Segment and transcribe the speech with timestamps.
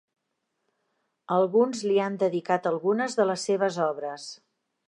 [1.35, 4.31] Alguns li han dedicat algunes de les seves obres.